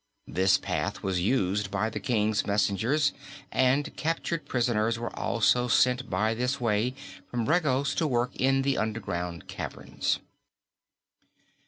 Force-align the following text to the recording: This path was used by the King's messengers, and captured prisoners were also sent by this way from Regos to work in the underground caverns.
This 0.25 0.57
path 0.57 1.03
was 1.03 1.21
used 1.21 1.69
by 1.69 1.91
the 1.91 1.99
King's 1.99 2.47
messengers, 2.47 3.13
and 3.51 3.95
captured 3.95 4.47
prisoners 4.47 4.97
were 4.97 5.15
also 5.15 5.67
sent 5.67 6.09
by 6.09 6.33
this 6.33 6.59
way 6.59 6.95
from 7.29 7.47
Regos 7.47 7.93
to 7.93 8.07
work 8.07 8.35
in 8.35 8.63
the 8.63 8.79
underground 8.79 9.47
caverns. 9.47 10.17